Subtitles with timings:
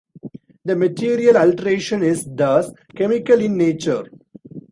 [0.65, 4.05] The material alteration is thus chemical in nature.